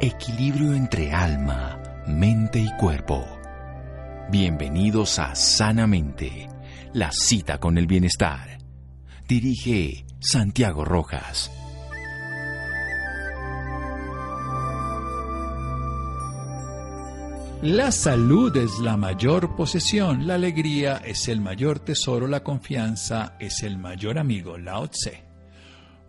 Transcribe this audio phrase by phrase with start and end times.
[0.00, 3.24] Equilibrio entre alma, mente y cuerpo.
[4.28, 6.48] Bienvenidos a Sanamente,
[6.92, 8.58] la cita con el bienestar.
[9.28, 11.50] Dirige Santiago Rojas.
[17.62, 23.62] La salud es la mayor posesión, la alegría es el mayor tesoro, la confianza es
[23.62, 25.23] el mayor amigo, Lao Tse.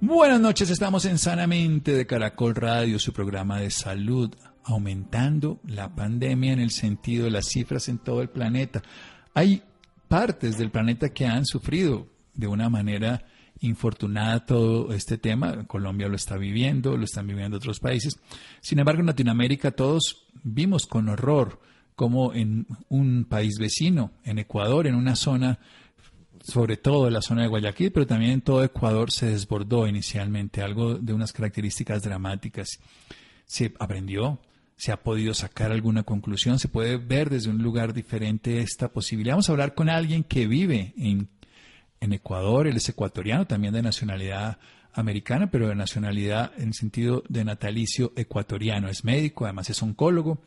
[0.07, 4.31] Buenas noches, estamos en Sanamente de Caracol Radio, su programa de salud,
[4.63, 8.83] aumentando la pandemia en el sentido de las cifras en todo el planeta.
[9.33, 9.63] Hay
[10.07, 13.25] partes del planeta que han sufrido de una manera
[13.61, 15.65] infortunada todo este tema.
[15.65, 18.19] Colombia lo está viviendo, lo están viviendo otros países.
[18.61, 21.59] Sin embargo, en Latinoamérica todos vimos con horror
[21.95, 25.57] cómo en un país vecino, en Ecuador, en una zona,
[26.45, 30.61] sobre todo en la zona de Guayaquil, pero también en todo Ecuador se desbordó inicialmente,
[30.61, 32.79] algo de unas características dramáticas.
[33.45, 34.39] Se aprendió,
[34.75, 39.33] se ha podido sacar alguna conclusión, se puede ver desde un lugar diferente esta posibilidad.
[39.33, 41.29] Vamos a hablar con alguien que vive en
[41.99, 44.57] en Ecuador, él es ecuatoriano, también de nacionalidad
[44.93, 48.87] americana, pero de nacionalidad en sentido de natalicio ecuatoriano.
[48.87, 50.41] Es médico, además es oncólogo,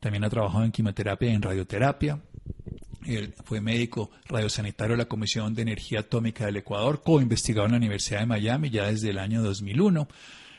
[0.00, 2.20] también ha trabajado en quimioterapia y en radioterapia.
[3.16, 7.78] Él fue médico radiosanitario de la Comisión de Energía Atómica del Ecuador, co-investigador en la
[7.78, 10.08] Universidad de Miami ya desde el año 2001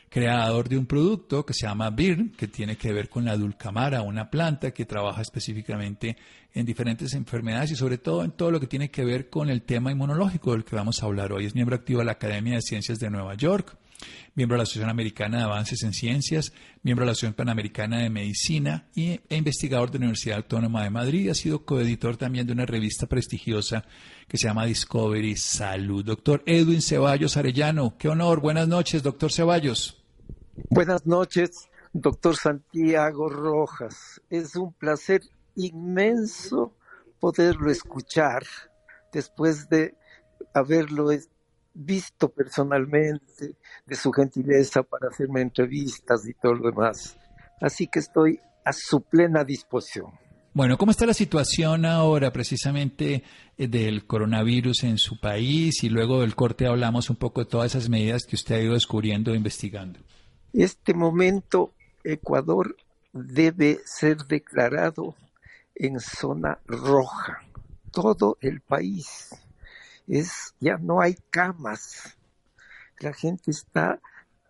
[0.09, 4.01] creador de un producto que se llama BIRN, que tiene que ver con la dulcamara,
[4.01, 6.17] una planta que trabaja específicamente
[6.53, 9.61] en diferentes enfermedades y sobre todo en todo lo que tiene que ver con el
[9.61, 11.45] tema inmunológico del que vamos a hablar hoy.
[11.45, 13.77] Es miembro activo de la Academia de Ciencias de Nueva York,
[14.35, 18.09] miembro de la Asociación Americana de Avances en Ciencias, miembro de la Asociación Panamericana de
[18.09, 21.29] Medicina y, e investigador de la Universidad Autónoma de Madrid.
[21.29, 23.85] Ha sido coeditor también de una revista prestigiosa
[24.27, 26.05] que se llama Discovery Salud.
[26.05, 28.41] Doctor Edwin Ceballos Arellano, qué honor.
[28.41, 30.03] Buenas noches, doctor Ceballos.
[30.69, 34.21] Buenas noches, doctor Santiago Rojas.
[34.29, 35.21] Es un placer
[35.55, 36.75] inmenso
[37.19, 38.43] poderlo escuchar
[39.11, 39.95] después de
[40.53, 41.11] haberlo
[41.73, 47.17] visto personalmente, de su gentileza para hacerme entrevistas y todo lo demás.
[47.61, 50.11] Así que estoy a su plena disposición.
[50.53, 53.23] Bueno, ¿cómo está la situación ahora precisamente
[53.57, 55.83] eh, del coronavirus en su país?
[55.83, 58.73] Y luego del corte hablamos un poco de todas esas medidas que usted ha ido
[58.73, 59.99] descubriendo e investigando.
[60.51, 61.71] Este momento
[62.03, 62.75] Ecuador
[63.13, 65.15] debe ser declarado
[65.75, 67.43] en zona roja.
[67.91, 69.29] Todo el país
[70.09, 72.17] es ya no hay camas.
[72.99, 73.99] La gente está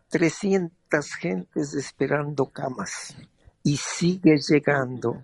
[0.09, 3.15] 300 gentes esperando camas
[3.63, 5.21] y sigue llegando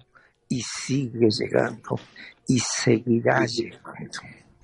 [0.48, 2.00] y sigue llegando
[2.48, 4.20] y seguirá llegando.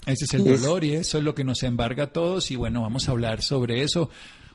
[0.06, 2.82] Ese es el dolor y eso es lo que nos embarga a todos y bueno,
[2.82, 4.10] vamos a hablar sobre eso.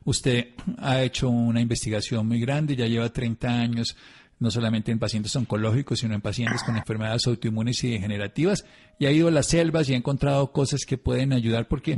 [0.05, 3.97] Usted ha hecho una investigación muy grande, ya lleva 30 años,
[4.39, 8.65] no solamente en pacientes oncológicos, sino en pacientes con enfermedades autoinmunes y degenerativas,
[8.99, 11.97] y ha ido a las selvas y ha encontrado cosas que pueden ayudar porque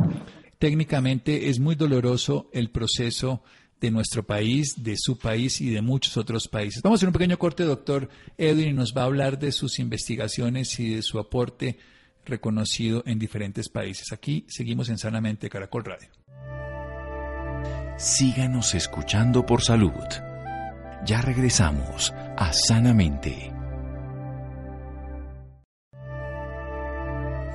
[0.59, 3.43] técnicamente es muy doloroso el proceso
[3.81, 6.82] de nuestro país, de su país y de muchos otros países.
[6.82, 9.78] Vamos a hacer un pequeño corte, doctor Edwin, y nos va a hablar de sus
[9.78, 11.78] investigaciones y de su aporte
[12.25, 14.12] reconocido en diferentes países.
[14.12, 16.09] Aquí seguimos en Sanamente Caracol Radio.
[17.97, 19.93] Síganos escuchando por salud.
[21.05, 23.53] Ya regresamos a Sanamente.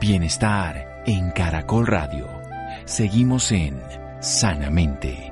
[0.01, 2.27] Bienestar en Caracol Radio.
[2.83, 3.81] Seguimos en
[4.19, 5.31] Sanamente.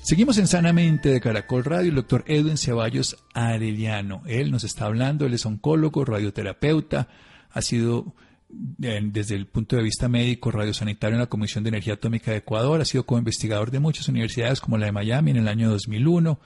[0.00, 4.22] Seguimos en Sanamente de Caracol Radio, el doctor Edwin Ceballos Arellano.
[4.24, 7.08] Él nos está hablando, él es oncólogo, radioterapeuta,
[7.50, 8.14] ha sido
[8.48, 12.80] desde el punto de vista médico, radiosanitario en la Comisión de Energía Atómica de Ecuador,
[12.80, 16.38] ha sido co-investigador de muchas universidades como la de Miami en el año 2001,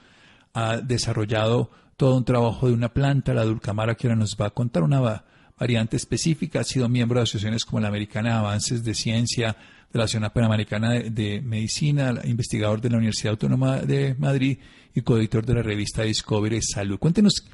[0.53, 4.49] ha desarrollado todo un trabajo de una planta, la dulcamara, que ahora nos va a
[4.49, 5.23] contar una
[5.57, 9.55] variante específica, ha sido miembro de asociaciones como la Americana de Avances de Ciencia,
[9.91, 14.57] de la Asociación Panamericana de, Medicina, investigador de la Universidad Autónoma de Madrid
[14.93, 16.97] y coeditor de la revista Discovery Salud.
[16.97, 17.45] Cuéntenos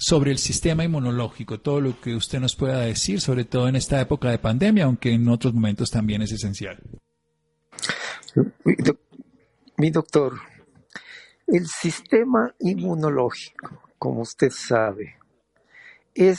[0.00, 4.00] sobre el sistema inmunológico, todo lo que usted nos pueda decir, sobre todo en esta
[4.00, 6.80] época de pandemia, aunque en otros momentos también es esencial.
[9.76, 10.38] Mi doctor,
[11.48, 15.16] el sistema inmunológico, como usted sabe,
[16.14, 16.38] es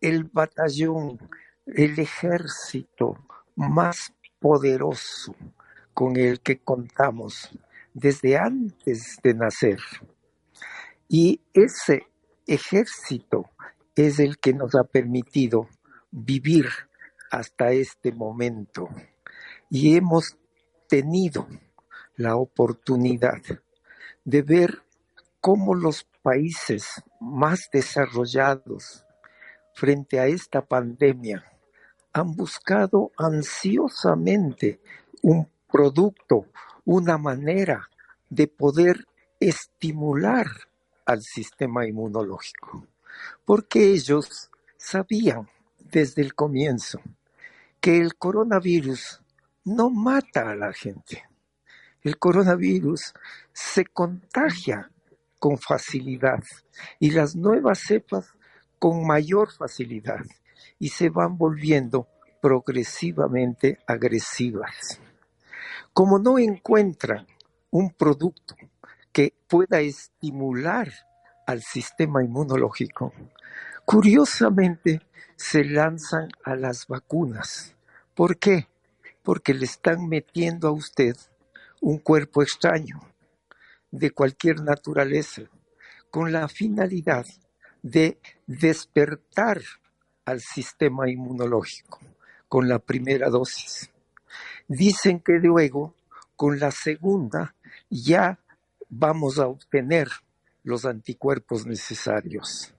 [0.00, 1.18] el batallón,
[1.66, 3.18] el ejército
[3.54, 5.36] más poderoso
[5.92, 7.50] con el que contamos
[7.92, 9.80] desde antes de nacer.
[11.08, 12.06] Y ese
[12.46, 13.50] ejército
[13.96, 15.68] es el que nos ha permitido
[16.10, 16.66] vivir
[17.30, 18.88] hasta este momento.
[19.70, 20.38] y hemos
[20.88, 21.46] tenido
[22.16, 23.42] la oportunidad
[24.24, 24.82] de ver
[25.40, 29.04] cómo los países más desarrollados
[29.74, 31.44] frente a esta pandemia
[32.12, 34.80] han buscado ansiosamente
[35.22, 36.46] un producto,
[36.84, 37.88] una manera
[38.30, 39.06] de poder
[39.38, 40.46] estimular
[41.08, 42.86] al sistema inmunológico,
[43.46, 47.00] porque ellos sabían desde el comienzo
[47.80, 49.22] que el coronavirus
[49.64, 51.24] no mata a la gente.
[52.02, 53.14] El coronavirus
[53.54, 54.90] se contagia
[55.38, 56.44] con facilidad
[56.98, 58.34] y las nuevas cepas
[58.78, 60.26] con mayor facilidad
[60.78, 62.06] y se van volviendo
[62.42, 65.00] progresivamente agresivas.
[65.94, 67.26] Como no encuentran
[67.70, 68.56] un producto
[69.12, 70.92] que pueda estimular
[71.46, 73.12] al sistema inmunológico,
[73.84, 75.00] curiosamente
[75.36, 77.74] se lanzan a las vacunas.
[78.14, 78.66] ¿Por qué?
[79.22, 81.16] Porque le están metiendo a usted
[81.80, 83.00] un cuerpo extraño
[83.90, 85.42] de cualquier naturaleza
[86.10, 87.24] con la finalidad
[87.82, 89.62] de despertar
[90.24, 92.00] al sistema inmunológico
[92.48, 93.90] con la primera dosis.
[94.66, 95.94] Dicen que luego,
[96.36, 97.54] con la segunda,
[97.90, 98.38] ya
[98.88, 100.08] vamos a obtener
[100.62, 102.74] los anticuerpos necesarios.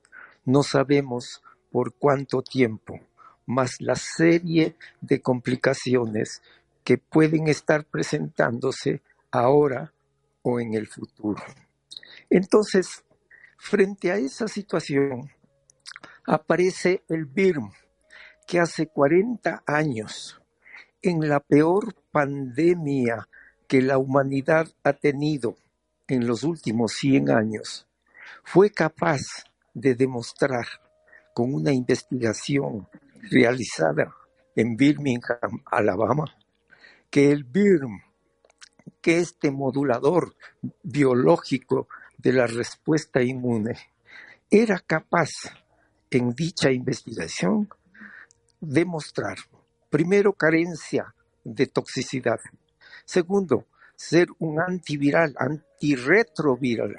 [0.46, 1.42] No sabemos
[1.72, 3.00] por cuánto tiempo,
[3.46, 6.42] más la serie de complicaciones
[6.84, 9.02] que pueden estar presentándose
[9.32, 9.94] ahora
[10.42, 11.44] o en el futuro.
[12.30, 13.04] Entonces,
[13.58, 15.32] frente a esa situación,
[16.26, 17.72] aparece el BIRM,
[18.48, 20.42] que hace 40 años,
[21.02, 23.28] en la peor pandemia
[23.68, 25.56] que la humanidad ha tenido
[26.10, 27.88] en los últimos 100 años,
[28.44, 29.22] fue capaz
[29.74, 30.66] de demostrar
[31.34, 32.88] con una investigación
[33.32, 34.14] realizada
[34.56, 36.26] en Birmingham, Alabama,
[37.10, 38.02] que el BIRM,
[39.02, 40.36] que este modulador
[40.84, 43.78] biológico de la respuesta inmune,
[44.50, 45.30] era capaz
[46.10, 47.70] en dicha investigación
[48.60, 49.38] demostrar,
[49.90, 51.14] primero, carencia
[51.44, 52.40] de toxicidad,
[53.06, 53.66] segundo,
[54.00, 56.96] ser un antiviral, antirretroviral,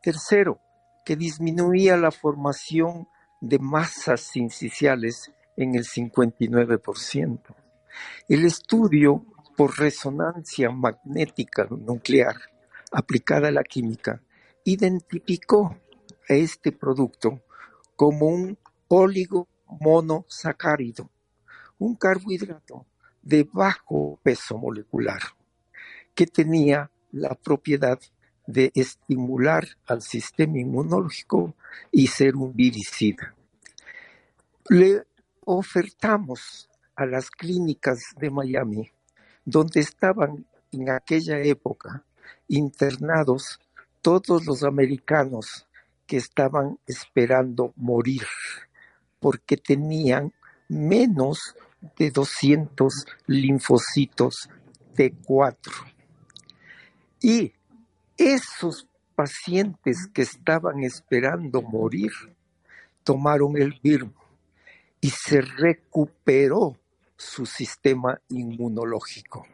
[0.00, 0.60] tercero,
[1.04, 3.08] que disminuía la formación
[3.40, 7.40] de masas incisionales en el 59%.
[8.28, 9.26] El estudio
[9.56, 12.36] por resonancia magnética nuclear
[12.92, 14.22] aplicada a la química
[14.62, 15.76] identificó
[16.28, 17.42] a este producto
[17.96, 18.56] como un
[18.86, 21.10] oligomonosacárido,
[21.78, 22.86] un carbohidrato
[23.22, 25.20] de bajo peso molecular,
[26.16, 28.00] que tenía la propiedad
[28.46, 31.54] de estimular al sistema inmunológico
[31.92, 33.34] y ser un viricida.
[34.68, 35.04] Le
[35.44, 38.90] ofertamos a las clínicas de Miami,
[39.44, 42.02] donde estaban en aquella época
[42.48, 43.60] internados
[44.02, 45.66] todos los americanos
[46.06, 48.26] que estaban esperando morir
[49.20, 50.32] porque tenían
[50.68, 51.54] menos
[51.98, 54.48] de 200 linfocitos
[54.94, 55.95] T4.
[57.20, 57.52] Y
[58.16, 62.12] esos pacientes que estaban esperando morir
[63.02, 64.12] tomaron el virus
[65.00, 66.76] y se recuperó
[67.16, 69.46] su sistema inmunológico.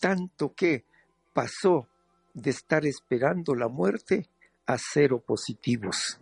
[0.00, 0.84] Tanto que
[1.32, 1.88] pasó
[2.34, 4.28] de estar esperando la muerte
[4.66, 6.20] a cero positivos.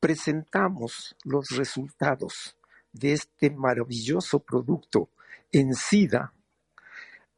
[0.00, 2.56] Presentamos los resultados
[2.92, 5.08] de este maravilloso producto
[5.52, 6.32] en SIDA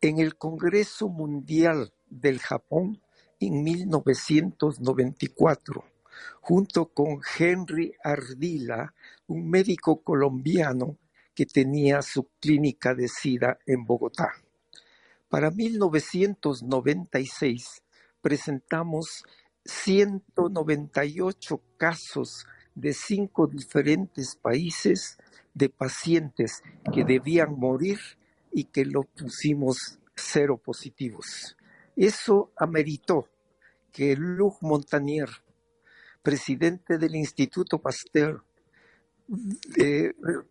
[0.01, 3.01] en el Congreso Mundial del Japón
[3.41, 5.85] en 1994,
[6.41, 8.93] junto con Henry Ardila,
[9.27, 10.99] un médico colombiano
[11.35, 14.33] que tenía su clínica de SIDA en Bogotá.
[15.29, 17.83] Para 1996
[18.21, 19.25] presentamos
[19.65, 25.19] 198 casos de cinco diferentes países
[25.53, 26.63] de pacientes
[26.93, 27.99] que debían morir
[28.53, 31.57] y que lo pusimos cero positivos.
[31.99, 33.29] Eso ameritó
[33.91, 35.29] que Luc Montagnier,
[36.23, 38.45] presidente del Instituto Pasteur,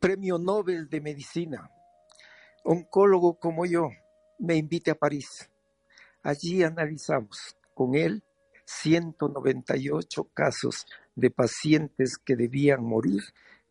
[0.02, 1.72] premio Nobel de Medicina,
[2.66, 3.88] oncólogo como yo,
[4.40, 5.50] me invite a París.
[6.22, 8.22] Allí analizamos con él
[8.66, 10.86] 198 casos
[11.16, 13.24] de pacientes que debían morir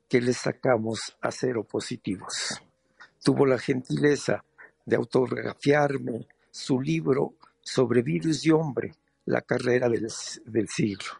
[0.08, 2.62] que le sacamos a cero positivos.
[3.22, 4.42] Tuvo la gentileza
[4.86, 7.34] de autografiarme su libro
[7.66, 8.94] sobre virus y hombre,
[9.24, 10.06] la carrera del,
[10.44, 11.10] del siglo.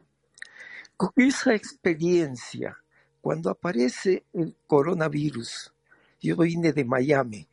[0.97, 2.79] Con esa experiencia,
[3.21, 5.75] cuando aparece el coronavirus,
[6.21, 7.49] yo vine de Miami,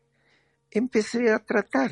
[0.69, 1.91] empecé a tratar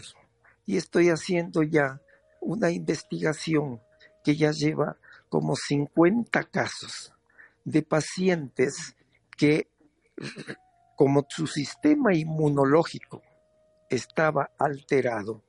[0.67, 1.99] y estoy haciendo ya
[2.39, 3.81] una investigación
[4.23, 7.13] que ya lleva como 50 casos
[7.65, 8.95] de pacientes
[9.35, 9.71] que,
[10.95, 13.23] como su sistema inmunológico
[13.89, 15.43] estaba alterado,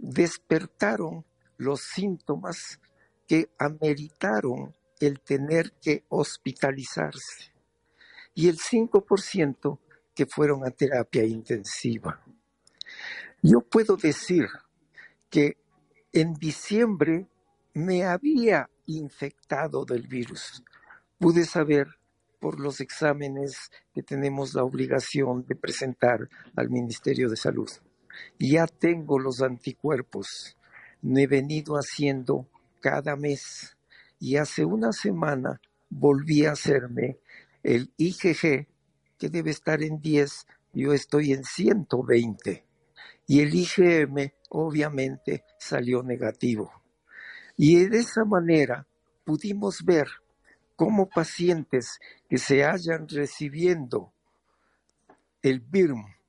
[0.00, 1.24] despertaron
[1.56, 2.80] los síntomas
[3.26, 7.52] que ameritaron el tener que hospitalizarse
[8.34, 9.78] y el 5%
[10.14, 12.22] que fueron a terapia intensiva.
[13.42, 14.46] Yo puedo decir
[15.28, 15.56] que
[16.12, 17.28] en diciembre
[17.74, 20.62] me había infectado del virus.
[21.18, 21.86] Pude saber
[22.40, 27.70] por los exámenes que tenemos la obligación de presentar al Ministerio de Salud.
[28.38, 30.56] Ya tengo los anticuerpos.
[31.02, 32.46] Me he venido haciendo
[32.80, 33.76] cada mes
[34.18, 37.18] y hace una semana volví a hacerme
[37.62, 38.66] el IgG,
[39.18, 42.64] que debe estar en 10, yo estoy en 120.
[43.26, 46.72] Y el IgM obviamente salió negativo.
[47.56, 48.86] Y de esa manera
[49.24, 50.08] pudimos ver
[50.76, 54.12] cómo pacientes que se hayan recibiendo
[55.42, 56.19] el BIRM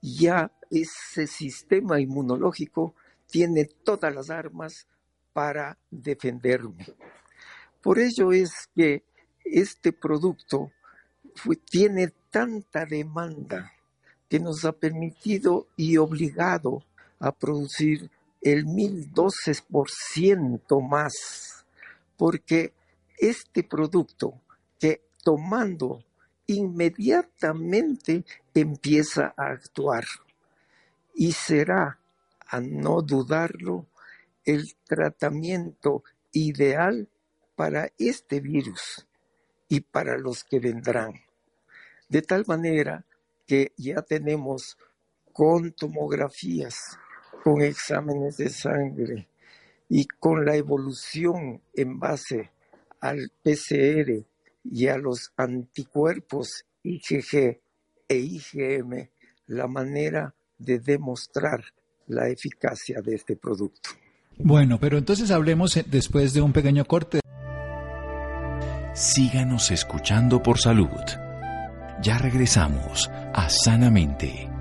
[0.00, 2.94] ya ese sistema inmunológico
[3.26, 4.86] tiene todas las armas
[5.32, 6.86] para defenderme.
[7.82, 9.04] Por ello es que
[9.44, 10.72] este producto
[11.70, 13.72] tiene tanta demanda
[14.28, 16.82] que nos ha permitido y obligado
[17.18, 18.10] a producir
[18.52, 21.66] el 1012% más,
[22.16, 22.72] porque
[23.18, 24.40] este producto
[24.78, 26.04] que tomando
[26.46, 28.24] inmediatamente
[28.54, 30.04] empieza a actuar
[31.12, 31.98] y será,
[32.46, 33.88] a no dudarlo,
[34.44, 37.08] el tratamiento ideal
[37.56, 39.08] para este virus
[39.68, 41.14] y para los que vendrán.
[42.08, 43.04] De tal manera
[43.44, 44.78] que ya tenemos
[45.32, 46.96] con tomografías,
[47.46, 49.28] con exámenes de sangre
[49.88, 52.50] y con la evolución en base
[53.00, 54.24] al PCR
[54.64, 57.60] y a los anticuerpos IgG
[58.08, 59.08] e IgM
[59.46, 61.62] la manera de demostrar
[62.08, 63.90] la eficacia de este producto.
[64.38, 67.20] Bueno, pero entonces hablemos eh, después de un pequeño corte.
[68.92, 70.90] Síganos escuchando por salud.
[72.02, 74.55] Ya regresamos a Sanamente.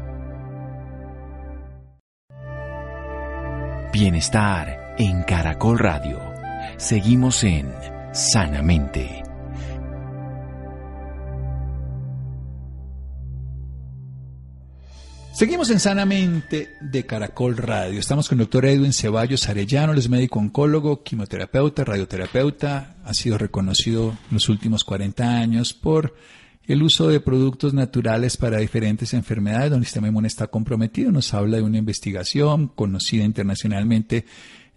[3.98, 6.20] Bienestar en Caracol Radio.
[6.76, 7.74] Seguimos en
[8.12, 9.24] Sanamente.
[15.32, 17.98] Seguimos en Sanamente de Caracol Radio.
[17.98, 22.98] Estamos con el doctor Edwin Ceballos Arellano, él es médico oncólogo, quimioterapeuta, radioterapeuta.
[23.06, 26.16] Ha sido reconocido en los últimos 40 años por
[26.68, 31.12] el uso de productos naturales para diferentes enfermedades donde el sistema inmune está comprometido.
[31.12, 34.26] Nos habla de una investigación conocida internacionalmente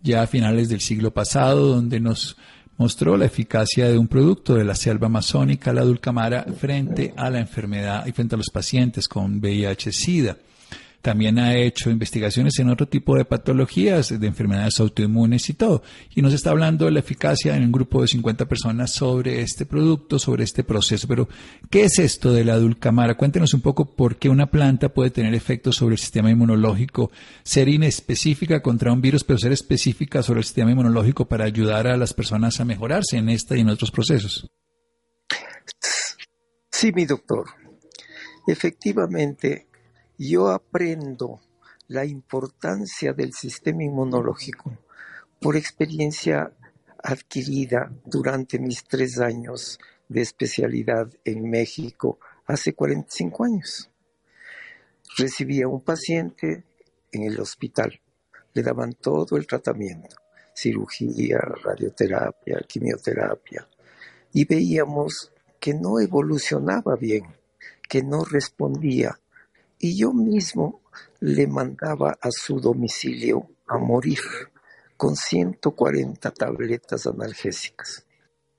[0.02, 2.36] ya a finales del siglo pasado, donde nos
[2.76, 7.40] mostró la eficacia de un producto de la selva amazónica, la dulcamara, frente a la
[7.40, 10.36] enfermedad y frente a los pacientes con VIH-Sida.
[11.00, 15.82] También ha hecho investigaciones en otro tipo de patologías, de enfermedades autoinmunes y todo.
[16.14, 19.64] Y nos está hablando de la eficacia en un grupo de 50 personas sobre este
[19.64, 21.06] producto, sobre este proceso.
[21.06, 21.28] Pero,
[21.70, 23.16] ¿qué es esto de la dulcamara?
[23.16, 27.12] Cuéntenos un poco por qué una planta puede tener efectos sobre el sistema inmunológico,
[27.44, 31.96] ser inespecífica contra un virus, pero ser específica sobre el sistema inmunológico para ayudar a
[31.96, 34.50] las personas a mejorarse en esta y en otros procesos.
[36.70, 37.46] Sí, mi doctor.
[38.46, 39.67] Efectivamente,
[40.18, 41.40] yo aprendo
[41.86, 44.76] la importancia del sistema inmunológico
[45.40, 46.52] por experiencia
[47.02, 53.90] adquirida durante mis tres años de especialidad en México hace 45 años.
[55.16, 56.64] Recibía un paciente
[57.12, 58.00] en el hospital,
[58.54, 60.16] le daban todo el tratamiento,
[60.52, 63.68] cirugía, radioterapia, quimioterapia,
[64.32, 67.24] y veíamos que no evolucionaba bien,
[67.88, 69.18] que no respondía,
[69.78, 70.82] y yo mismo
[71.20, 74.18] le mandaba a su domicilio a morir
[74.96, 78.04] con 140 tabletas analgésicas.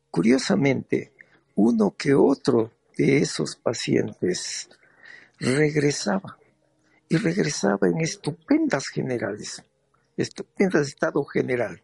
[0.10, 1.12] Curiosamente,
[1.56, 4.70] uno que otro de esos pacientes
[5.40, 6.38] regresaba
[7.10, 9.64] y regresaba en estupendas generales,
[10.16, 11.82] estupendas estado general,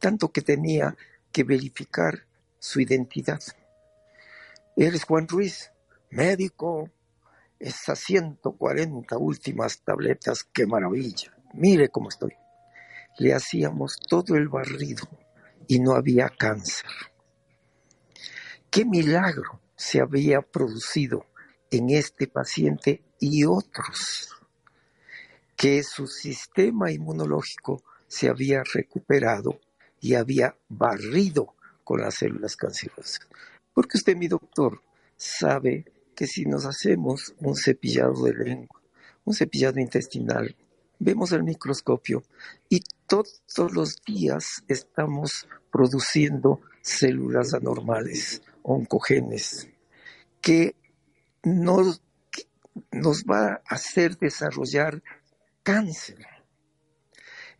[0.00, 0.96] tanto que tenía
[1.30, 2.26] que verificar
[2.58, 3.40] su identidad.
[4.76, 5.70] Eres Juan Ruiz,
[6.10, 6.90] médico,
[7.62, 12.32] esas 140 últimas tabletas, qué maravilla, mire cómo estoy.
[13.18, 15.08] Le hacíamos todo el barrido
[15.68, 16.90] y no había cáncer.
[18.68, 21.26] Qué milagro se había producido
[21.70, 24.28] en este paciente y otros,
[25.56, 29.60] que su sistema inmunológico se había recuperado
[30.00, 31.54] y había barrido
[31.84, 33.20] con las células cancerosas.
[33.72, 34.82] Porque usted, mi doctor,
[35.16, 35.84] sabe
[36.22, 38.80] que si nos hacemos un cepillado de lengua,
[39.24, 40.54] un cepillado intestinal,
[41.00, 42.22] vemos el microscopio
[42.68, 49.66] y todos los días estamos produciendo células anormales, oncogenes,
[50.40, 50.76] que
[51.42, 52.04] nos,
[52.92, 55.02] nos va a hacer desarrollar
[55.64, 56.24] cáncer.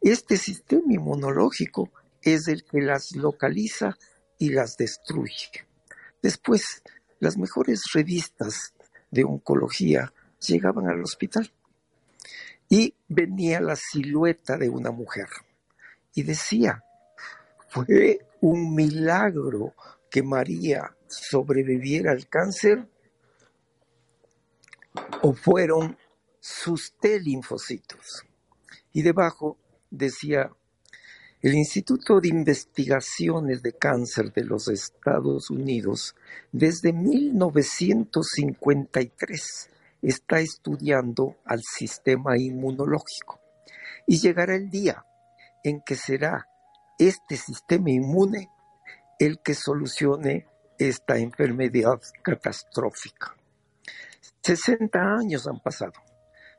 [0.01, 1.91] Este sistema inmunológico
[2.23, 3.99] es el que las localiza
[4.39, 5.67] y las destruye.
[6.23, 6.85] Después,
[7.23, 8.75] las mejores revistas
[9.13, 11.53] de oncología llegaban al hospital
[12.69, 15.29] y venía la silueta de una mujer
[16.15, 16.83] y decía,
[17.69, 19.73] fue un milagro
[20.11, 22.89] que María sobreviviera al cáncer
[25.23, 25.97] o fueron
[26.41, 28.25] sus T linfocitos.
[28.93, 29.59] Y debajo
[29.91, 30.51] decía
[31.43, 36.15] el Instituto de Investigaciones de Cáncer de los Estados Unidos,
[36.53, 39.71] desde 1953,
[40.03, 43.41] está estudiando al sistema inmunológico.
[44.07, 45.05] Y llegará el día
[45.65, 46.47] en que será
[46.97, 48.49] este sistema inmune
[49.19, 50.47] el que solucione
[50.79, 53.35] esta enfermedad catastrófica.
[54.43, 55.95] 60 años han pasado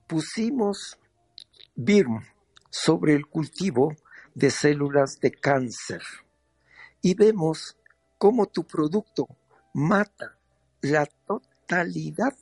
[0.07, 0.97] pusimos
[1.75, 2.25] BIRM
[2.71, 3.97] sobre el cultivo
[4.35, 6.03] de células de cáncer
[7.03, 7.77] y vemos
[8.17, 9.27] cómo tu producto
[9.75, 10.39] mata
[10.83, 12.37] la totalidad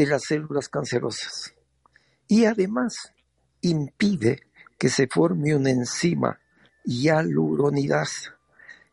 [0.00, 1.54] de las células cancerosas
[2.26, 3.12] y además
[3.60, 4.40] impide
[4.78, 6.40] que se forme una enzima
[6.84, 8.38] hialuronidasa,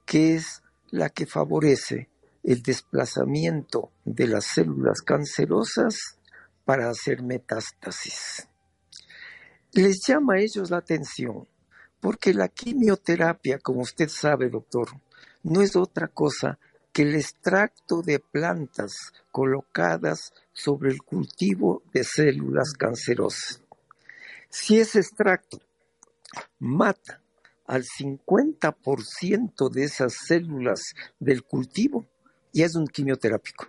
[0.06, 2.10] que es la que favorece
[2.44, 6.18] el desplazamiento de las células cancerosas
[6.66, 8.46] para hacer metástasis.
[9.72, 11.48] Les llama a ellos la atención
[12.02, 14.90] porque la quimioterapia, como usted sabe, doctor,
[15.44, 16.60] no es otra cosa
[16.98, 23.62] que el extracto de plantas colocadas sobre el cultivo de células cancerosas.
[24.50, 25.62] Si ese extracto
[26.58, 27.22] mata
[27.68, 32.08] al 50% de esas células del cultivo,
[32.52, 33.68] ya es un quimioterápico.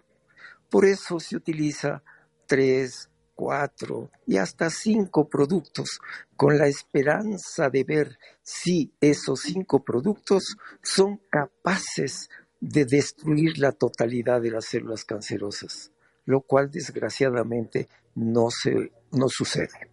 [0.71, 2.03] Por eso se utiliza
[2.47, 6.01] tres, cuatro y hasta cinco productos
[6.35, 12.31] con la esperanza de ver si esos cinco productos son capaces
[12.61, 15.93] de destruir la totalidad de las células cancerosas,
[16.25, 19.91] lo cual desgraciadamente no, se, no sucede.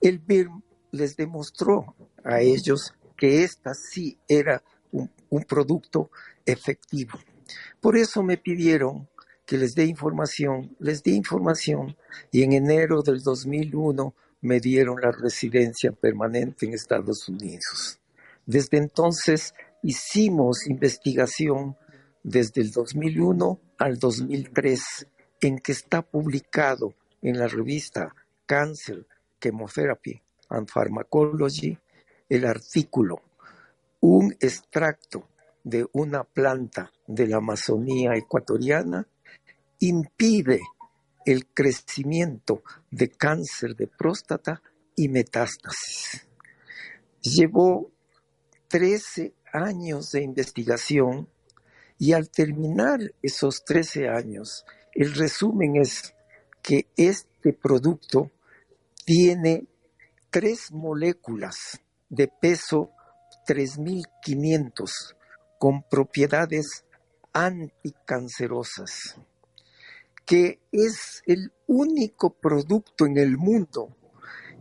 [0.00, 6.10] El BIRM les demostró a ellos que esta sí era un, un producto
[6.46, 7.18] efectivo.
[7.80, 9.08] Por eso me pidieron
[9.46, 11.96] que les dé información, les di información
[12.30, 17.98] y en enero del 2001 me dieron la residencia permanente en Estados Unidos.
[18.46, 21.76] Desde entonces hicimos investigación
[22.22, 25.06] desde el 2001 al 2003
[25.40, 28.14] en que está publicado en la revista
[28.46, 29.06] Cancer,
[29.40, 31.78] Chemotherapy and Pharmacology
[32.28, 33.22] el artículo
[34.00, 35.28] Un extracto
[35.64, 39.06] de una planta de la Amazonía ecuatoriana
[39.80, 40.60] impide
[41.24, 44.62] el crecimiento de cáncer de próstata
[44.96, 46.26] y metástasis.
[47.20, 47.90] Llevó
[48.68, 51.28] 13 años de investigación
[51.98, 56.14] y al terminar esos 13 años, el resumen es
[56.62, 58.30] que este producto
[59.04, 59.66] tiene
[60.30, 62.90] tres moléculas de peso
[63.46, 65.16] 3500
[65.58, 66.84] con propiedades
[67.32, 69.16] anticancerosas,
[70.26, 73.96] que es el único producto en el mundo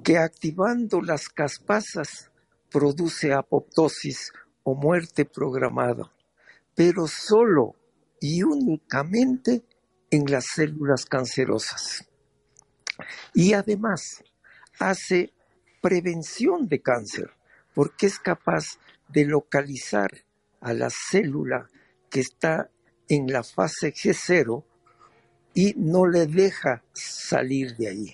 [0.03, 2.31] que activando las caspasas
[2.69, 4.31] produce apoptosis
[4.69, 6.11] o muerte programada,
[6.75, 7.73] pero solo
[8.19, 9.63] y únicamente
[10.11, 12.05] en las células cancerosas.
[13.33, 14.25] Y además
[14.77, 15.31] hace
[15.81, 17.29] prevención de cáncer,
[17.73, 18.77] porque es capaz
[19.07, 20.11] de localizar
[20.59, 21.69] a la célula
[22.09, 22.69] que está
[23.07, 24.65] en la fase G0
[25.53, 28.13] y no le deja salir de ahí.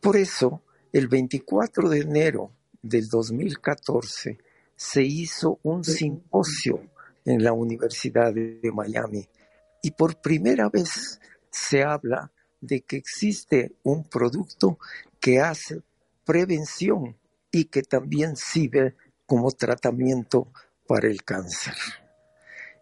[0.00, 0.60] Por eso,
[0.92, 2.50] el 24 de enero
[2.82, 4.40] del 2014
[4.84, 6.90] se hizo un simposio
[7.24, 9.26] en la Universidad de Miami
[9.82, 11.20] y por primera vez
[11.50, 14.78] se habla de que existe un producto
[15.18, 15.80] que hace
[16.26, 17.16] prevención
[17.50, 18.94] y que también sirve
[19.24, 20.52] como tratamiento
[20.86, 21.74] para el cáncer.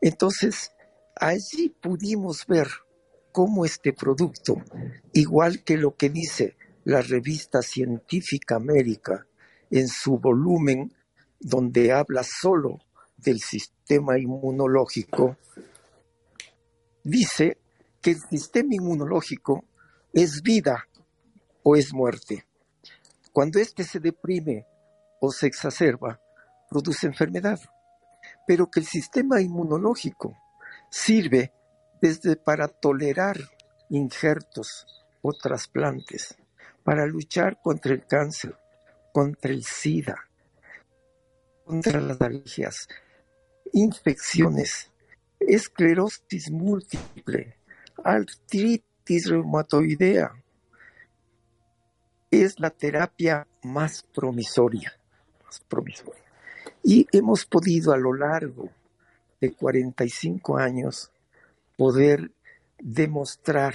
[0.00, 0.72] Entonces,
[1.14, 2.66] allí pudimos ver
[3.30, 4.56] cómo este producto,
[5.12, 9.24] igual que lo que dice la revista científica América
[9.70, 10.92] en su volumen
[11.42, 12.78] donde habla solo
[13.16, 15.36] del sistema inmunológico,
[17.04, 17.58] dice
[18.00, 19.64] que el sistema inmunológico
[20.12, 20.88] es vida
[21.62, 22.46] o es muerte.
[23.32, 24.66] Cuando éste se deprime
[25.20, 26.20] o se exacerba,
[26.68, 27.58] produce enfermedad,
[28.46, 30.36] pero que el sistema inmunológico
[30.90, 31.52] sirve
[32.00, 33.36] desde para tolerar
[33.88, 34.86] injertos
[35.22, 36.36] o trasplantes,
[36.82, 38.56] para luchar contra el cáncer,
[39.12, 40.16] contra el SIDA,
[41.64, 42.88] contra las alergias,
[43.72, 44.90] infecciones,
[45.40, 47.56] esclerosis múltiple,
[48.04, 50.32] artritis reumatoidea.
[52.30, 54.92] Es la terapia más promisoria,
[55.44, 56.22] más promisoria.
[56.82, 58.70] Y hemos podido a lo largo
[59.40, 61.10] de 45 años
[61.76, 62.32] poder
[62.78, 63.74] demostrar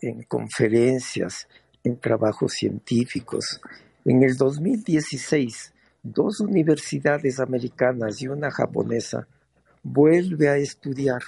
[0.00, 1.48] en conferencias,
[1.84, 3.60] en trabajos científicos.
[4.04, 5.72] En el 2016,
[6.12, 9.26] dos universidades americanas y una japonesa
[9.82, 11.22] vuelve a estudiar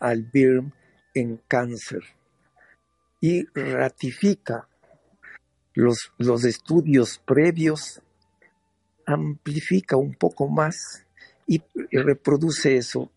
[0.00, 0.72] al BIRM
[1.14, 2.02] en cáncer
[3.20, 4.68] y ratifica
[5.74, 8.02] los, los estudios previos
[9.06, 11.06] amplifica un poco más
[11.46, 13.10] y reproduce eso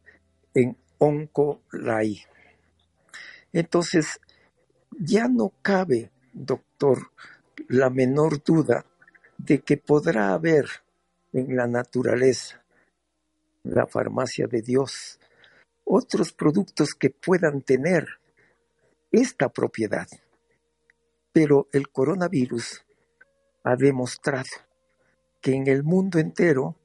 [0.53, 2.21] en OncoLai.
[3.53, 4.19] Entonces,
[4.91, 7.11] ya no cabe, doctor,
[7.67, 8.85] la menor duda
[9.37, 10.65] de que podrá haber
[11.35, 12.63] en la naturaleza,
[13.63, 15.19] la farmacia de Dios,
[15.83, 18.07] otros productos que puedan tener
[19.11, 20.07] esta propiedad.
[21.33, 22.85] Pero el coronavirus
[23.65, 24.45] ha demostrado
[25.41, 26.77] que en el mundo entero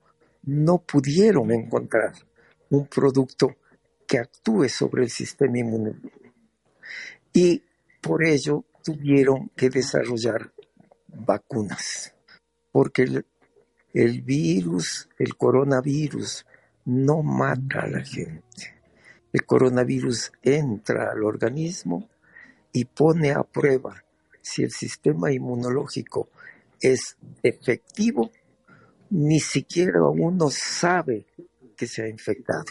[0.43, 2.15] no pudieron encontrar
[2.71, 3.57] un producto
[4.07, 5.95] que actúe sobre el sistema inmune.
[7.33, 7.63] Y
[8.01, 10.53] por ello tuvieron que desarrollar
[11.07, 12.13] vacunas,
[12.73, 13.23] porque
[13.95, 16.47] el virus, el coronavirus,
[16.87, 18.81] no mata a la gente.
[19.33, 22.09] El coronavirus entra al organismo
[22.73, 24.03] y pone a prueba
[24.41, 26.29] si el sistema inmunológico
[26.81, 28.31] es efectivo
[29.11, 31.27] ni siquiera uno sabe
[31.77, 32.65] que se ha infectado.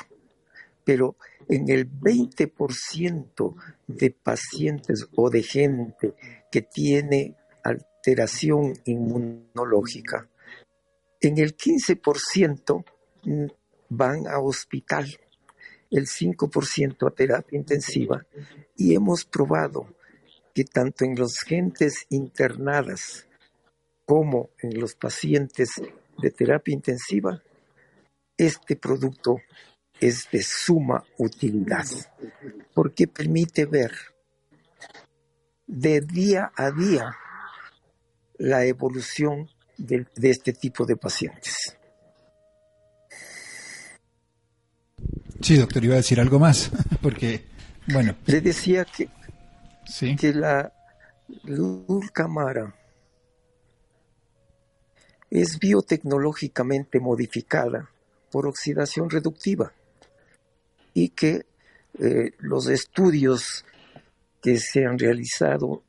[0.84, 3.56] Pero en el 20%
[3.88, 6.16] de pacientes o de gente
[6.52, 10.28] que tiene alteración inmunológica,
[11.22, 12.86] en el 15%
[13.90, 15.08] van a hospital,
[15.92, 18.26] el 5% a terapia intensiva
[18.76, 19.88] y hemos probado
[20.54, 23.28] que tanto en los gentes internadas
[24.06, 25.70] como en los pacientes
[26.18, 27.42] de terapia intensiva,
[28.38, 29.38] este producto
[30.00, 31.86] es de suma utilidad
[32.74, 33.92] porque permite ver
[35.68, 37.16] de día a día
[38.38, 39.50] la evolución
[39.80, 41.76] de, este tipo de pacientes.
[45.42, 46.70] Sí, doctor, iba a decir algo más,
[47.02, 47.46] porque,
[47.88, 48.16] bueno.
[48.26, 49.10] Le decía que,
[49.88, 50.16] ¿Sí?
[50.16, 50.72] que la
[51.46, 52.76] Lulcamara
[55.30, 57.90] es biotecnológicamente modificada
[58.32, 59.72] por oxidación reductiva
[60.94, 61.46] y que
[62.00, 63.64] eh, los estudios
[64.42, 65.84] que se han realizado,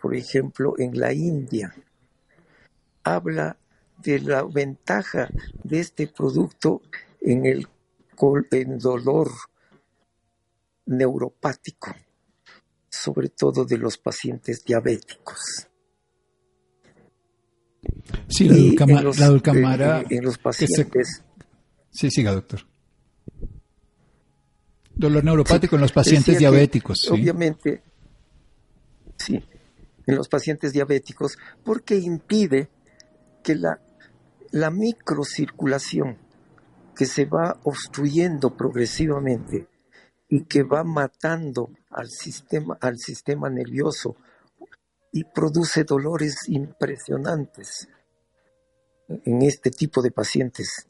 [0.00, 1.74] por ejemplo, en la India,
[3.02, 3.58] habla
[3.98, 5.28] de la ventaja
[5.62, 6.82] de este producto
[7.20, 7.68] en el
[8.50, 9.30] en dolor
[10.86, 11.94] neuropático,
[12.88, 15.68] sobre todo de los pacientes diabéticos.
[18.28, 20.04] Sí, la, dulcamara.
[20.10, 21.22] En, los pacientes.
[21.90, 22.66] Sí, siga, doctor.
[24.94, 27.10] Dolor neuropático en los pacientes diabéticos.
[27.10, 27.82] Obviamente,
[29.16, 29.42] sí,
[30.06, 32.68] en los pacientes diabéticos, porque impide
[33.42, 33.80] que la,
[34.50, 36.18] la microcirculación
[36.94, 39.68] que se va obstruyendo progresivamente
[40.28, 44.16] y que va matando al sistema, al sistema nervioso
[45.12, 47.88] y produce dolores impresionantes
[49.08, 50.86] en este tipo de pacientes,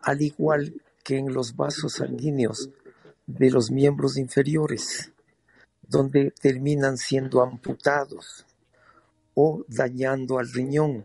[0.00, 2.70] al igual que en los vasos sanguíneos
[3.26, 5.12] de los miembros inferiores,
[5.82, 8.46] donde terminan siendo amputados
[9.34, 11.04] o dañando al riñón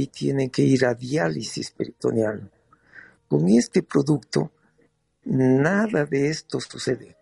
[0.00, 2.50] y tienen que ir a diálisis peritoneal.
[3.28, 4.50] Con este producto,
[5.24, 7.16] nada de esto sucede.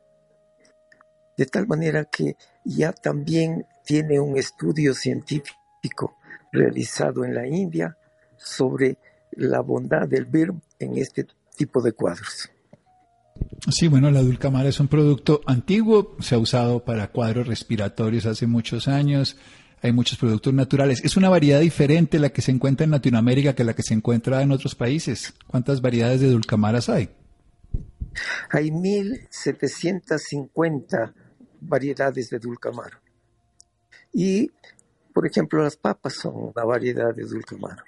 [1.36, 6.18] De tal manera que ya también tiene un estudio científico
[6.52, 7.96] realizado en la India
[8.36, 8.96] sobre
[9.32, 12.48] la bondad del BIRM en este tipo de cuadros.
[13.70, 18.46] Sí, bueno, la dulcamara es un producto antiguo, se ha usado para cuadros respiratorios hace
[18.46, 19.36] muchos años,
[19.82, 21.04] hay muchos productos naturales.
[21.04, 24.42] Es una variedad diferente la que se encuentra en Latinoamérica que la que se encuentra
[24.42, 25.34] en otros países.
[25.46, 27.10] ¿Cuántas variedades de dulcamaras hay?
[28.50, 31.14] Hay 1.750
[31.60, 33.00] variedades de dulcamara.
[34.12, 34.50] Y,
[35.12, 37.84] por ejemplo, las papas son una variedad de dulcamara.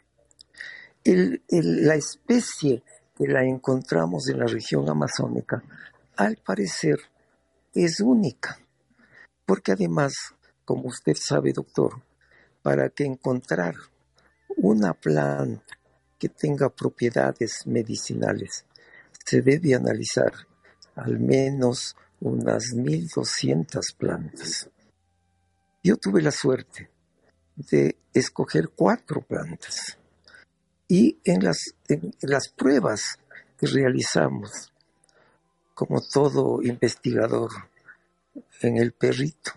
[1.04, 2.82] la especie
[3.16, 5.62] que la encontramos en la región amazónica,
[6.16, 6.98] al parecer,
[7.74, 8.58] es única,
[9.46, 10.12] porque además,
[10.70, 12.00] como usted sabe, doctor,
[12.62, 13.74] para que encontrar
[14.56, 15.76] una planta
[16.16, 18.64] que tenga propiedades medicinales,
[19.26, 20.32] se debe analizar
[20.94, 24.70] al menos unas 1200 plantas.
[25.82, 26.88] Yo tuve la suerte
[27.56, 29.98] de escoger cuatro plantas
[30.86, 33.18] y en las, en las pruebas
[33.58, 34.72] que realizamos,
[35.74, 37.50] como todo investigador
[38.60, 39.50] en el perrito,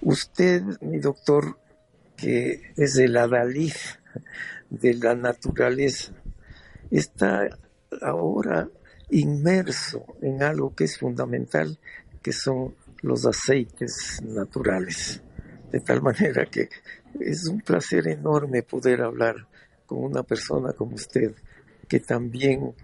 [0.03, 1.59] usted, mi doctor,
[2.18, 3.72] que es el adalid
[4.68, 6.12] de la naturaleza,
[6.90, 7.49] está
[8.03, 8.68] ahora
[9.09, 11.79] inmerso en algo que es fundamental,
[12.20, 15.22] que son los aceites naturales.
[15.72, 16.68] De tal manera que
[17.20, 19.46] es un placer enorme poder hablar
[19.87, 21.33] con una persona como usted,
[21.88, 22.75] que también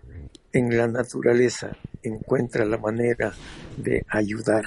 [0.53, 3.33] en la naturaleza encuentra la manera
[3.77, 4.65] de ayudar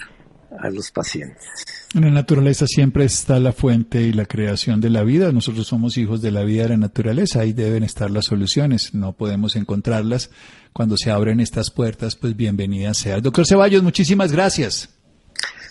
[0.59, 1.65] a los pacientes.
[1.93, 5.31] En la naturaleza siempre está la fuente y la creación de la vida.
[5.31, 7.41] Nosotros somos hijos de la vida de la naturaleza.
[7.41, 8.93] Ahí deben estar las soluciones.
[8.93, 10.29] No podemos encontrarlas.
[10.73, 13.19] Cuando se abren estas puertas, pues bienvenida sea.
[13.21, 14.89] Doctor Ceballos, muchísimas gracias.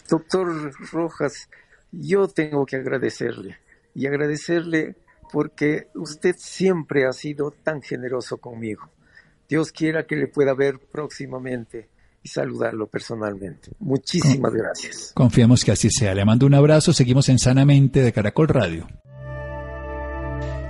[0.08, 1.48] Doctor Rojas,
[1.92, 3.58] yo tengo que agradecerle
[3.94, 4.96] y agradecerle
[5.34, 8.88] porque usted siempre ha sido tan generoso conmigo.
[9.48, 11.88] Dios quiera que le pueda ver próximamente
[12.22, 13.72] y saludarlo personalmente.
[13.80, 15.10] Muchísimas gracias.
[15.12, 16.14] Confiemos que así sea.
[16.14, 16.92] Le mando un abrazo.
[16.92, 18.86] Seguimos en Sanamente de Caracol Radio.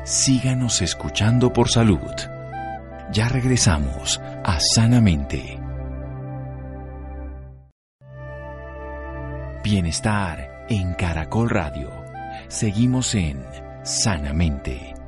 [0.06, 1.98] Síganos escuchando por salud.
[3.12, 5.60] Ya regresamos a Sanamente.
[9.62, 11.90] Bienestar en Caracol Radio.
[12.48, 13.44] Seguimos en
[13.84, 15.03] Sanamente.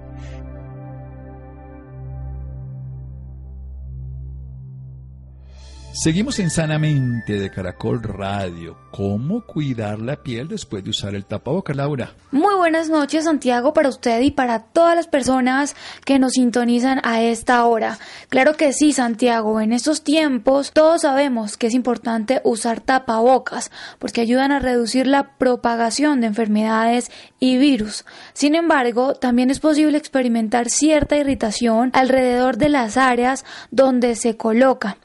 [5.99, 8.77] Seguimos en Sanamente de Caracol Radio.
[8.91, 12.13] ¿Cómo cuidar la piel después de usar el tapabocas, Laura?
[12.31, 17.23] Muy buenas noches, Santiago, para usted y para todas las personas que nos sintonizan a
[17.23, 17.99] esta hora.
[18.29, 24.21] Claro que sí, Santiago, en estos tiempos todos sabemos que es importante usar tapabocas porque
[24.21, 28.05] ayudan a reducir la propagación de enfermedades y virus.
[28.35, 34.99] Sin embargo, también es posible experimentar cierta irritación alrededor de las áreas donde se coloca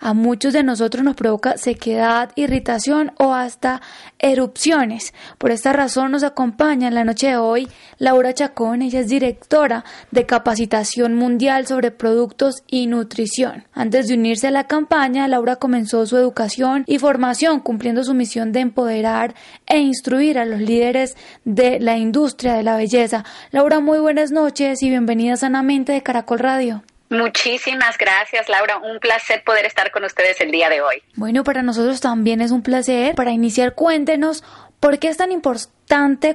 [0.00, 3.80] a muchos de nosotros nos provoca sequedad, irritación o hasta
[4.18, 5.14] erupciones.
[5.38, 9.84] Por esta razón nos acompaña en la noche de hoy Laura Chacón, ella es directora
[10.10, 13.64] de capacitación mundial sobre productos y nutrición.
[13.72, 18.52] Antes de unirse a la campaña, Laura comenzó su educación y formación cumpliendo su misión
[18.52, 19.34] de empoderar
[19.66, 23.24] e instruir a los líderes de la industria de la belleza.
[23.50, 26.82] Laura, muy buenas noches y bienvenida sanamente de Caracol Radio.
[27.10, 28.78] Muchísimas gracias, Laura.
[28.78, 31.02] Un placer poder estar con ustedes el día de hoy.
[31.14, 33.14] Bueno, para nosotros también es un placer.
[33.14, 34.44] Para iniciar, cuéntenos
[34.80, 35.77] por qué es tan importante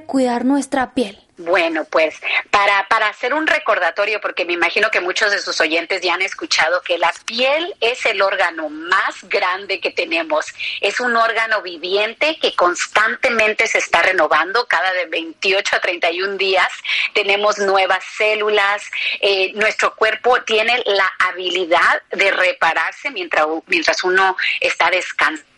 [0.06, 1.18] cuidar nuestra piel.
[1.36, 2.14] Bueno, pues
[2.50, 6.22] para, para hacer un recordatorio, porque me imagino que muchos de sus oyentes ya han
[6.22, 10.46] escuchado que la piel es el órgano más grande que tenemos.
[10.80, 16.68] Es un órgano viviente que constantemente se está renovando cada de 28 a 31 días.
[17.14, 18.82] Tenemos nuevas células.
[19.20, 25.53] Eh, nuestro cuerpo tiene la habilidad de repararse mientras, mientras uno está descansando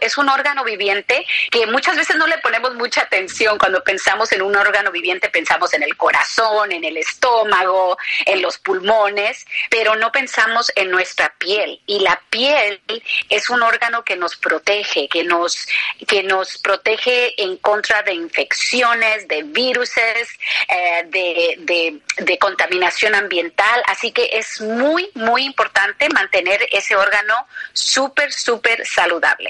[0.00, 3.58] es un órgano viviente que muchas veces no le ponemos mucha atención.
[3.58, 8.58] Cuando pensamos en un órgano viviente pensamos en el corazón, en el estómago, en los
[8.58, 11.80] pulmones, pero no pensamos en nuestra piel.
[11.86, 12.80] Y la piel
[13.28, 15.66] es un órgano que nos protege, que nos,
[16.06, 23.82] que nos protege en contra de infecciones, de virus, eh, de, de, de contaminación ambiental.
[23.86, 29.49] Así que es muy, muy importante mantener ese órgano súper, súper saludable.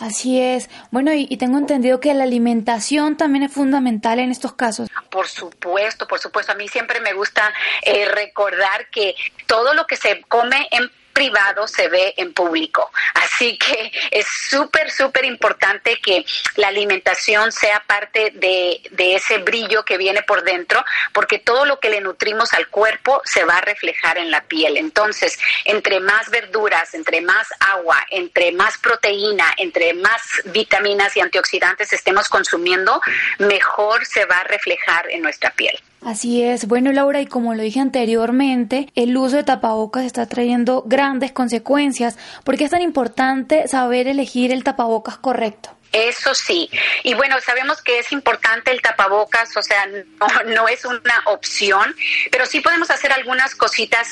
[0.00, 0.68] Así es.
[0.90, 4.88] Bueno, y, tengo entendido que la alimentación también es fundamental en estos casos.
[5.10, 6.52] Por supuesto, por supuesto.
[6.52, 7.52] A mí siempre me gusta
[7.82, 9.14] eh, recordar que
[9.46, 12.90] todo lo que se come en privado se ve en público.
[13.14, 19.84] Así que es súper, súper importante que la alimentación sea parte de, de, ese brillo
[19.84, 23.60] que viene por dentro, porque todo lo que le nutrimos al cuerpo se va a
[23.60, 24.76] reflejar en la piel.
[24.76, 31.92] Entonces, entre más verduras, entre más agua, entre más proteína, entre más vitaminas y antioxidantes
[31.92, 33.00] estemos consumiendo,
[33.38, 35.80] mejor se va a reflejar en nuestra piel.
[36.04, 36.66] Así es.
[36.66, 42.18] Bueno, Laura, y como lo dije anteriormente, el uso de tapabocas está trayendo grandes consecuencias.
[42.44, 45.70] ¿Por qué es tan importante saber elegir el tapabocas correcto?
[45.92, 46.68] Eso sí.
[47.04, 51.94] Y bueno, sabemos que es importante el tapabocas, o sea, no, no, es una opción,
[52.32, 54.08] pero sí podemos hacer algunas cositas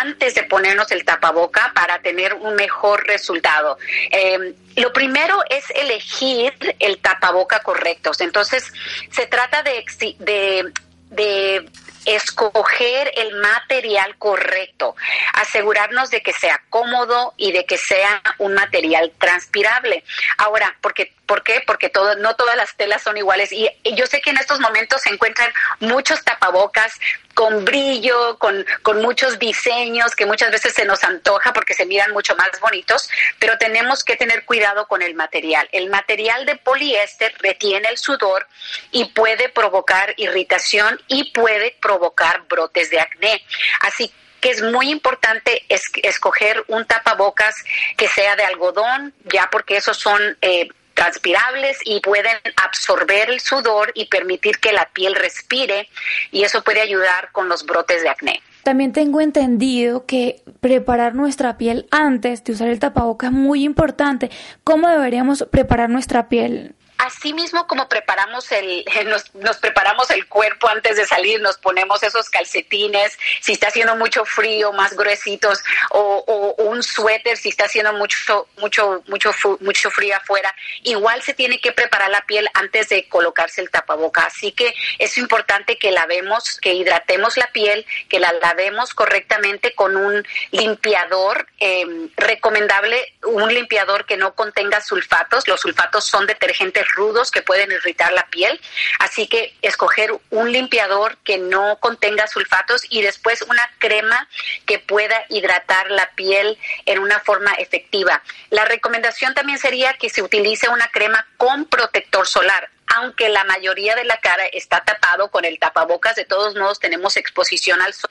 [0.00, 3.78] antes de ponernos el tapaboca para tener un mejor resultado.
[4.10, 8.10] Eh, lo primero es elegir el tapaboca correcto.
[8.18, 8.72] Entonces,
[9.12, 9.84] se trata de,
[10.18, 10.72] de
[11.10, 11.68] de
[12.14, 14.96] escoger el material correcto,
[15.34, 20.04] asegurarnos de que sea cómodo y de que sea un material transpirable.
[20.38, 21.62] Ahora, porque ¿Por qué?
[21.64, 23.52] Porque todo, no todas las telas son iguales.
[23.52, 26.92] Y, yo sé que en estos momentos se encuentran muchos tapabocas
[27.34, 32.10] con brillo, con, con muchos diseños que muchas veces se nos antoja porque se miran
[32.10, 35.68] mucho más bonitos, pero tenemos que tener cuidado con el material.
[35.70, 38.48] El material de poliéster retiene el sudor
[38.90, 41.99] y puede provocar irritación y puede provocar
[42.48, 43.42] brotes de acné.
[43.80, 47.54] Así que es muy importante escoger un tapabocas
[47.96, 53.92] que sea de algodón, ya porque esos son eh, transpirables y pueden absorber el sudor
[53.94, 55.88] y permitir que la piel respire
[56.30, 58.42] y eso puede ayudar con los brotes de acné.
[58.62, 64.30] También tengo entendido que preparar nuestra piel antes de usar el tapaboca es muy importante.
[64.64, 66.74] ¿Cómo deberíamos preparar nuestra piel?
[67.00, 68.84] Así mismo como preparamos el,
[69.34, 74.24] nos, preparamos el cuerpo antes de salir, nos ponemos esos calcetines, si está haciendo mucho
[74.24, 80.54] frío, más gruesitos, o, un suéter si está haciendo mucho, mucho, mucho, mucho frío afuera.
[80.82, 84.24] Igual se tiene que preparar la piel antes de colocarse el tapaboca.
[84.24, 89.96] Así que es importante que lavemos, que hidratemos la piel, que la lavemos correctamente con
[89.96, 91.86] un limpiador eh,
[92.16, 95.48] recomendable, un limpiador que no contenga sulfatos.
[95.48, 98.60] Los sulfatos son detergentes rudos que pueden irritar la piel.
[98.98, 104.28] Así que escoger un limpiador que no contenga sulfatos y después una crema
[104.66, 108.22] que pueda hidratar la piel en una forma efectiva.
[108.50, 113.94] La recomendación también sería que se utilice una crema con protector solar aunque la mayoría
[113.94, 118.10] de la cara está tapado con el tapabocas, de todos modos tenemos exposición al sol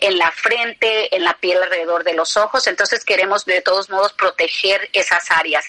[0.00, 4.12] en la frente, en la piel alrededor de los ojos, entonces queremos de todos modos
[4.12, 5.64] proteger esas áreas.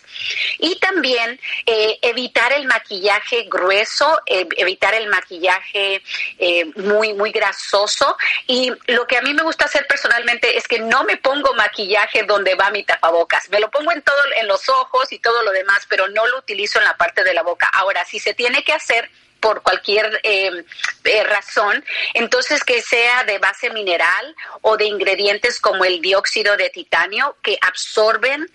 [0.60, 6.02] Y también eh, evitar el maquillaje grueso, eh, evitar el maquillaje
[6.38, 8.18] eh, muy, muy grasoso.
[8.48, 12.24] Y lo que a mí me gusta hacer personalmente es que no me pongo maquillaje
[12.24, 15.52] donde va mi tapabocas, me lo pongo en todo, en los ojos y todo lo
[15.52, 17.70] demás, pero no lo utilizo en la parte de la boca.
[17.74, 19.10] Ahora, si se tiene que hacer,
[19.42, 20.64] por cualquier eh,
[21.04, 21.84] eh, razón,
[22.14, 27.58] entonces que sea de base mineral o de ingredientes como el dióxido de titanio que
[27.62, 28.50] absorben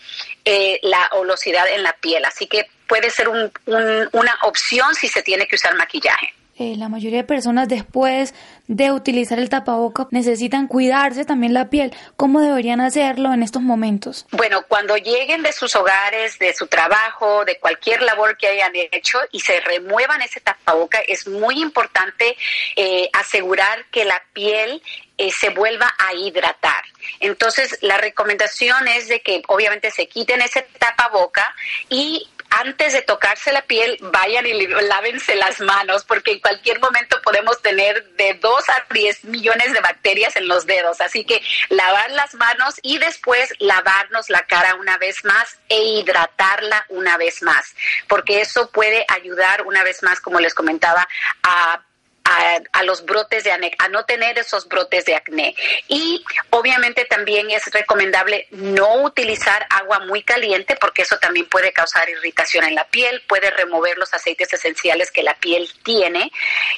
[0.44, 2.24] eh, la olosidad en la piel.
[2.24, 6.32] Así que puede ser una opción si se tiene que usar maquillaje.
[6.58, 8.34] La mayoría de personas después
[8.66, 11.94] de utilizar el tapaboca necesitan cuidarse también la piel.
[12.16, 14.26] ¿Cómo deberían hacerlo en estos momentos?
[14.30, 19.18] Bueno, cuando lleguen de sus hogares, de su trabajo, de cualquier labor que hayan hecho
[19.32, 22.36] y se remuevan ese tapaboca, es muy importante
[22.74, 24.82] eh, asegurar que la piel
[25.18, 26.84] eh, se vuelva a hidratar.
[27.20, 31.54] Entonces, la recomendación es de que obviamente se quiten ese tapaboca
[31.88, 32.28] y
[32.60, 37.60] antes de tocarse la piel, vayan y lávense las manos, porque en cualquier momento podemos
[37.60, 41.00] tener de 2 a 10 millones de bacterias en los dedos.
[41.00, 46.86] Así que lavar las manos y después lavarnos la cara una vez más e hidratarla
[46.88, 47.74] una vez más,
[48.08, 51.06] porque eso puede ayudar una vez más, como les comentaba,
[51.42, 51.82] a
[52.26, 55.54] a, los brotes de acné, a no tener esos brotes de acné.
[55.88, 62.08] Y obviamente también es recomendable no utilizar agua muy caliente porque eso también puede causar
[62.08, 66.30] irritación en la piel, puede remover los aceites esenciales que la piel tiene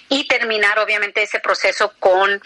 [0.08, 2.40] y terminar obviamente ese proceso con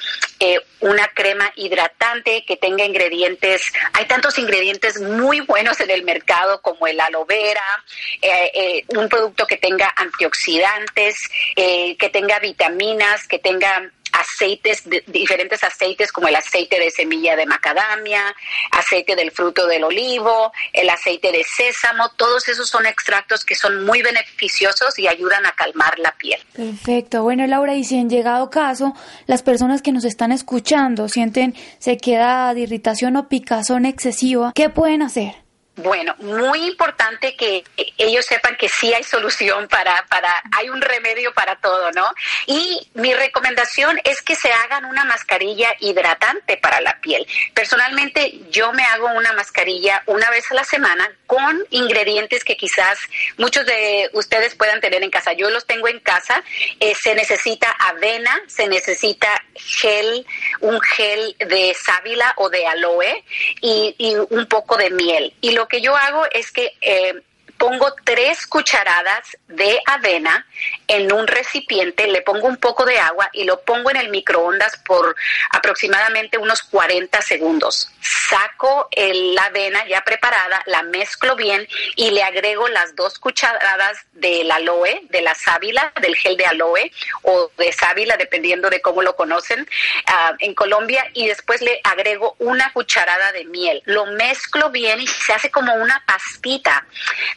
[0.45, 6.61] eh, una crema hidratante que tenga ingredientes, hay tantos ingredientes muy buenos en el mercado
[6.61, 7.85] como el aloe vera,
[8.21, 11.17] eh, eh, un producto que tenga antioxidantes,
[11.55, 12.92] que tenga vitaminas,
[13.29, 18.35] que tengan aceites, diferentes aceites como el aceite de semilla de macadamia,
[18.71, 23.85] aceite del fruto del olivo, el aceite de sésamo, todos esos son extractos que son
[23.85, 26.41] muy beneficiosos y ayudan a calmar la piel.
[26.53, 27.23] Perfecto.
[27.23, 28.95] Bueno, Laura, y si en llegado caso
[29.27, 35.42] las personas que nos están escuchando sienten sequedad, irritación o picazón excesiva, ¿qué pueden hacer?
[35.77, 37.65] Bueno, muy importante que
[37.97, 42.13] ellos sepan que sí hay solución para, para, hay un remedio para todo, ¿no?
[42.47, 47.27] Y mi recomendación es que se hagan una mascarilla hidratante para la piel.
[47.55, 52.99] Personalmente, yo me hago una mascarilla una vez a la semana con ingredientes que quizás
[53.39, 55.33] muchos de ustedes puedan tener en casa.
[55.33, 56.45] Yo los tengo en casa.
[56.81, 60.27] Eh, se necesita avena, se necesita gel,
[60.61, 63.25] un gel de sábila o de aloe
[63.63, 65.33] y, un poco de miel.
[65.41, 67.23] Y que yo hago es que eh,
[67.59, 70.47] pongo tres cucharadas de avena
[70.93, 74.77] en un recipiente, le pongo un poco de agua y lo pongo en el microondas
[74.85, 75.15] por
[75.51, 77.91] aproximadamente unos 40 segundos.
[78.01, 81.67] Saco la avena ya preparada, la mezclo bien
[81.97, 86.91] y le agrego las dos cucharadas del aloe, de la sábila, del gel de aloe
[87.23, 89.69] o de sábila, dependiendo de cómo lo conocen
[90.07, 93.83] ah, en Colombia, y después le agrego una cucharada de miel.
[93.85, 96.87] Lo mezclo bien y se hace como una pastita.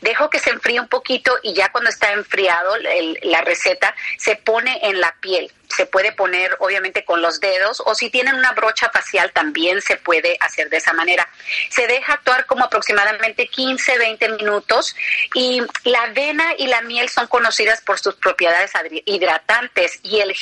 [0.01, 2.77] De dejo que se enfríe un poquito y ya cuando está enfriado
[3.23, 5.51] la receta se pone en la piel.
[5.69, 9.97] Se puede poner obviamente con los dedos o si tienen una brocha facial también se
[9.97, 11.27] puede hacer de esa manera.
[11.69, 14.95] Se deja actuar como aproximadamente 15, 20 minutos
[15.33, 18.71] y la avena y la miel son conocidas por sus propiedades
[19.05, 20.35] hidratantes y el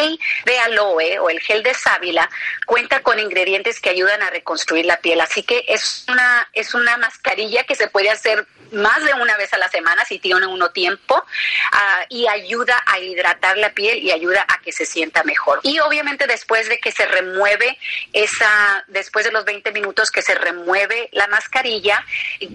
[0.00, 2.28] gel de aloe o el gel de sábila
[2.66, 6.96] cuenta con ingredientes que ayudan a reconstruir la piel, así que es una, es una
[6.96, 10.70] mascarilla que se puede hacer más de una vez a la semana si tiene uno
[10.70, 15.60] tiempo uh, y ayuda a hidratar la piel y ayuda a que se sienta mejor.
[15.62, 17.78] Y obviamente después de que se remueve
[18.12, 22.04] esa, después de los 20 minutos que se remueve la mascarilla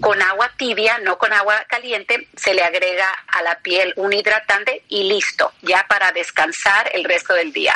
[0.00, 4.82] con agua tibia, no con agua caliente, se le agrega a la piel un hidratante
[4.88, 7.74] y listo, ya para descansar el resto del día.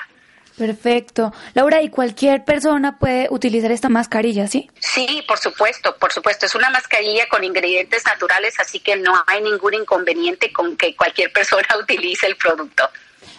[0.60, 1.32] Perfecto.
[1.54, 4.70] Laura, ¿y cualquier persona puede utilizar esta mascarilla, sí?
[4.78, 6.44] Sí, por supuesto, por supuesto.
[6.44, 11.32] Es una mascarilla con ingredientes naturales, así que no hay ningún inconveniente con que cualquier
[11.34, 12.90] persona utilice el producto.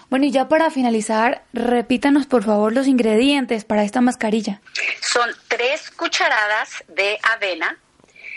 [0.09, 4.59] Bueno, y ya para finalizar, repítanos por favor los ingredientes para esta mascarilla.
[5.01, 7.77] Son tres cucharadas de avena,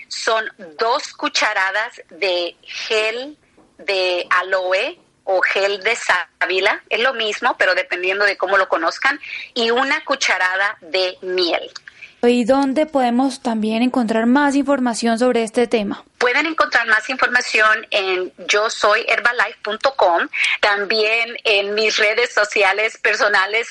[0.08, 0.44] son
[0.78, 3.38] dos cucharadas de gel
[3.78, 9.18] de aloe o gel de sábila, es lo mismo, pero dependiendo de cómo lo conozcan,
[9.54, 11.70] y una cucharada de miel.
[12.22, 16.04] ¿Y dónde podemos también encontrar más información sobre este tema?
[16.18, 20.28] Pueden encontrar más información en yo soy herbalife.com,
[20.60, 23.68] también en mis redes sociales personales,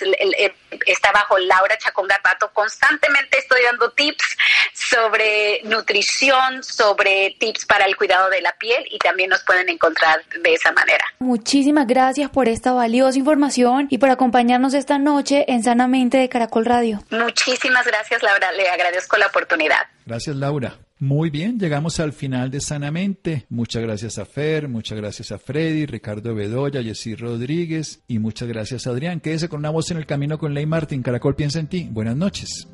[0.86, 2.52] está bajo Laura Chacón Garbato.
[2.54, 4.38] Constantemente estoy dando tips
[4.74, 10.24] sobre nutrición, sobre tips para el cuidado de la piel y también nos pueden encontrar
[10.42, 11.04] de esa manera.
[11.20, 16.66] Muchísimas gracias por esta valiosa información y por acompañarnos esta noche en Sanamente de Caracol
[16.66, 17.04] Radio.
[17.10, 18.52] Muchísimas gracias, Laura.
[18.52, 19.82] Le agradezco la oportunidad.
[20.06, 20.78] Gracias, Laura.
[21.04, 23.46] Muy bien, llegamos al final de Sanamente.
[23.50, 28.88] Muchas gracias a Fer, muchas gracias a Freddy, Ricardo Bedoya, Jessy Rodríguez y muchas gracias
[28.88, 29.20] a Adrián.
[29.20, 31.04] Quédese con una voz en el camino con Ley Martín.
[31.04, 31.90] Caracol piensa en ti.
[31.92, 32.70] Buenas noches.